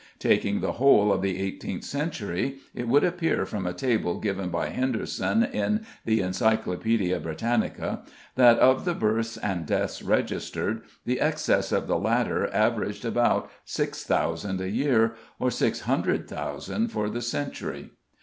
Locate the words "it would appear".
2.73-3.45